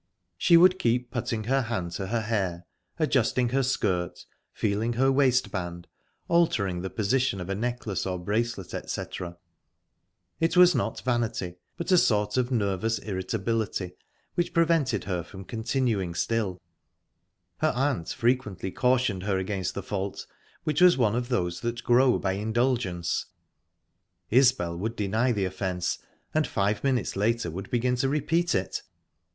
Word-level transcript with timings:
She 0.35 0.57
would 0.57 0.79
keep 0.79 1.11
putting 1.11 1.43
her 1.43 1.61
hand 1.61 1.91
to 1.91 2.07
her 2.07 2.21
hair, 2.21 2.65
adjusting 2.97 3.49
her 3.49 3.61
skirt, 3.61 4.25
feeling 4.51 4.93
her 4.93 5.11
waist 5.11 5.51
band, 5.51 5.85
altering 6.27 6.81
the 6.81 6.89
position 6.89 7.39
of 7.39 7.51
a 7.51 7.53
necklace 7.53 8.07
or 8.07 8.17
bracelet, 8.17 8.73
etc. 8.73 9.37
It 10.39 10.57
was 10.57 10.73
not 10.73 11.01
vanity, 11.01 11.57
but 11.77 11.91
a 11.91 11.99
sort 11.99 12.35
of 12.37 12.49
nervous 12.49 12.97
irritability, 12.97 13.91
which 14.33 14.55
prevented 14.55 15.03
her 15.03 15.21
from 15.21 15.45
continuing 15.45 16.15
still. 16.15 16.59
Her 17.59 17.69
aunt 17.75 18.09
frequently 18.09 18.71
cautioned 18.71 19.21
her 19.21 19.37
against 19.37 19.75
the 19.75 19.83
fault, 19.83 20.25
which 20.63 20.81
was 20.81 20.97
one 20.97 21.15
of 21.15 21.29
those 21.29 21.59
that 21.59 21.83
grow 21.83 22.17
by 22.17 22.31
indulgence; 22.31 23.27
Isbel 24.31 24.75
would 24.79 24.95
deny 24.95 25.31
the 25.31 25.45
offence, 25.45 25.99
and 26.33 26.47
five 26.47 26.83
minutes 26.83 27.15
later 27.15 27.51
would 27.51 27.69
begin 27.69 27.95
to 27.97 28.09
repeat 28.09 28.55
it. 28.55 28.81